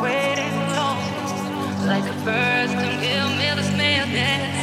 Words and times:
Waiting 0.00 0.56
long, 0.76 0.98
like 1.86 2.04
a 2.04 2.16
bird 2.24 2.70
to 2.70 2.86
give 3.02 3.30
me 3.36 3.48
the 3.54 3.62
smell. 3.62 4.59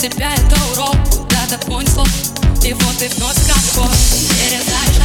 Тебя 0.00 0.32
это 0.32 0.56
урок. 0.72 0.96
Куда-то 1.10 1.58
понесло 1.66 2.04
И 2.64 2.72
вот 2.72 2.96
ты 2.98 3.08
вновь 3.16 3.36
как 3.46 3.90
Передаешь 4.30 5.00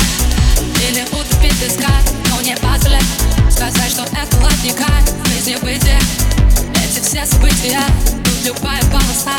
Или 0.87 1.03
утопить 1.11 1.59
песка 1.59 1.91
Но 2.29 2.41
не 2.41 2.55
позволяй 2.55 3.01
Сказать, 3.51 3.91
что 3.91 4.03
это 4.03 4.37
ладненько 4.41 4.85
Жизни 5.27 5.57
бытия 5.61 5.99
Эти 6.75 7.03
все 7.03 7.25
события 7.25 7.81
Тут 8.23 8.45
любая 8.45 8.81
полоса 8.83 9.35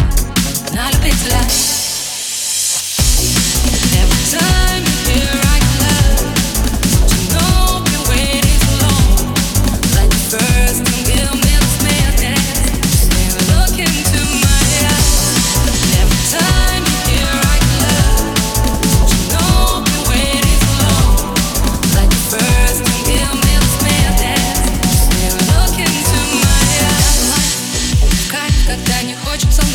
На 0.72 0.90
любителя 0.90 1.40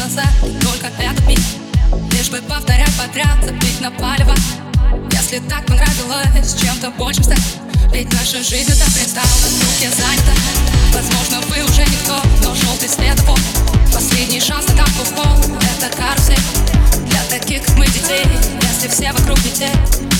глаза 0.01 0.23
И 0.43 0.53
только 0.63 0.87
этот 0.99 1.27
миг 1.27 1.39
Лишь 2.11 2.29
бы 2.29 2.37
повторять 2.41 2.91
подряд 2.97 3.37
Забить 3.43 3.81
на 3.81 3.91
палево. 3.91 4.33
Если 5.11 5.39
так 5.47 5.65
понравилось 5.65 6.55
чем-то 6.59 6.89
больше 6.91 7.23
стать 7.23 7.57
Ведь 7.91 8.11
наша 8.13 8.43
жизнь 8.43 8.71
это 8.71 8.85
пристала 8.91 9.27
Руки 9.61 9.89
занята. 9.89 10.33
Возможно, 10.93 11.41
вы 11.49 11.63
уже 11.63 11.81
никто 11.81 12.19
Но 12.43 12.55
желтый 12.55 12.89
след 12.89 13.17
его 13.19 13.35
Последний 13.93 14.41
шанс 14.41 14.67
на 14.69 14.77
танку 14.77 15.03
в 15.03 15.13
пол 15.13 15.59
Это 15.75 15.95
карусель. 15.95 16.39
Для 17.07 17.23
таких, 17.29 17.63
как 17.63 17.77
мы, 17.77 17.85
детей 17.87 18.25
Если 18.73 18.87
все 18.87 19.11
вокруг 19.11 19.37
не 19.43 20.10